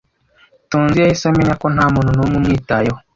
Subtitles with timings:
[0.69, 2.99] Tonzi yahise amenya ko ntamuntu numwe umwitayeho.